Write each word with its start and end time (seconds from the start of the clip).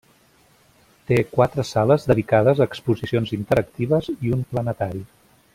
Té 1.11 1.19
quatre 1.33 1.65
sales 1.73 2.09
dedicades 2.13 2.63
a 2.65 2.69
exposicions 2.73 3.37
interactives 3.41 4.13
i 4.17 4.37
un 4.39 4.45
planetari. 4.55 5.09